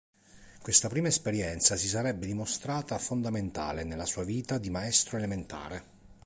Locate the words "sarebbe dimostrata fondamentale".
1.87-3.83